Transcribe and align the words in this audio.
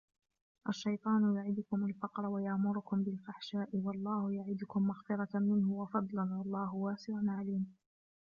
الشَّيْطَانُ 0.69 1.35
يَعِدُكُمُ 1.35 1.85
الْفَقْرَ 1.85 2.25
وَيَأْمُرُكُمْ 2.25 3.03
بِالْفَحْشَاءِ 3.03 3.69
وَاللَّهُ 3.73 4.33
يَعِدُكُمْ 4.33 4.87
مَغْفِرَةً 4.87 5.39
مِنْهُ 5.39 5.71
وَفَضْلًا 5.73 6.23
وَاللَّهُ 6.33 6.75
وَاسِعٌ 6.75 7.13
عَلِيمٌ 7.27 7.75